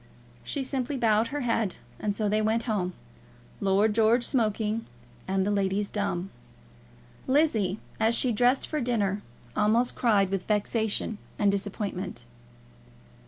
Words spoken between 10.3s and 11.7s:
with vexation and